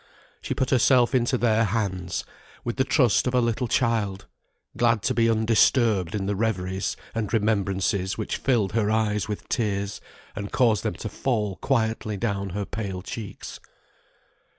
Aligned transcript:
She 0.41 0.55
put 0.55 0.71
herself 0.71 1.13
into 1.13 1.37
their 1.37 1.63
hands 1.63 2.25
with 2.63 2.77
the 2.77 2.83
trust 2.83 3.27
of 3.27 3.35
a 3.35 3.39
little 3.39 3.67
child; 3.67 4.25
glad 4.75 5.03
to 5.03 5.13
be 5.13 5.29
undisturbed 5.29 6.15
in 6.15 6.25
the 6.25 6.35
reveries 6.35 6.97
and 7.13 7.31
remembrances 7.31 8.17
which 8.17 8.37
filled 8.37 8.71
her 8.71 8.89
eyes 8.89 9.27
with 9.27 9.47
tears, 9.47 10.01
and 10.35 10.51
caused 10.51 10.81
them 10.81 10.95
to 10.95 11.07
fall 11.09 11.57
quietly 11.57 12.17
down 12.17 12.49
her 12.49 12.65
pale 12.65 13.03
cheeks. 13.03 13.59